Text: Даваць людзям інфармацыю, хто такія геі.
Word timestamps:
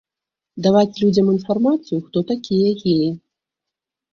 Даваць 0.67 0.99
людзям 1.03 1.25
інфармацыю, 1.35 1.99
хто 2.07 2.25
такія 2.33 2.69
геі. 2.81 3.11